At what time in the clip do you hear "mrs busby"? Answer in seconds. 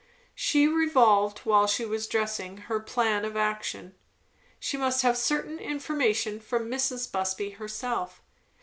6.71-7.51